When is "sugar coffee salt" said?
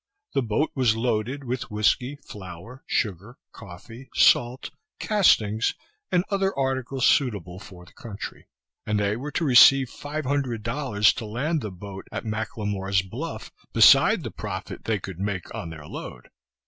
2.87-4.71